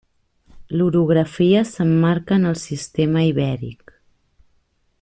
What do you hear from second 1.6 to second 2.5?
s'emmarca en